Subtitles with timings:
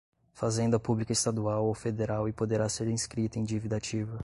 [0.33, 4.17] Fazenda Pública estadual ou federal e poderá ser inscrita em dívida ativa